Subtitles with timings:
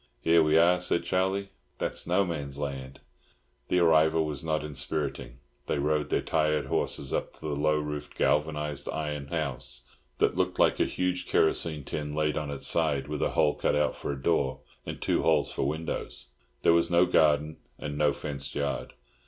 [0.19, 1.51] "Here we are!" said Charlie.
[1.77, 3.01] "That's No Man's Land."
[3.67, 5.37] The arrival was not inspiriting.
[5.67, 9.83] They rode their tired horses up to the low roofed galvanised iron house,
[10.17, 13.95] that looked like a huge kerosene tin laid on its side, with a hole cut
[13.95, 16.29] for a door and two holes for windows.
[16.63, 18.93] There was no garden and no fenced yard.